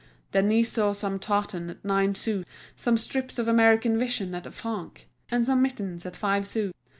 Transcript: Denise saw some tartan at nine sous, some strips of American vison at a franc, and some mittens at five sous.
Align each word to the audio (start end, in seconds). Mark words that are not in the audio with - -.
Denise 0.31 0.71
saw 0.71 0.93
some 0.93 1.19
tartan 1.19 1.69
at 1.69 1.85
nine 1.85 2.15
sous, 2.15 2.43
some 2.75 2.97
strips 2.97 3.37
of 3.37 3.47
American 3.47 3.99
vison 3.99 4.33
at 4.33 4.47
a 4.47 4.51
franc, 4.51 5.07
and 5.29 5.45
some 5.45 5.61
mittens 5.61 6.07
at 6.07 6.15
five 6.15 6.47
sous. 6.47 6.73